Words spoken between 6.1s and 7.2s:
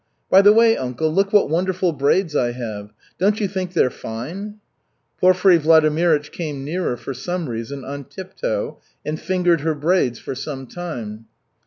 came nearer, for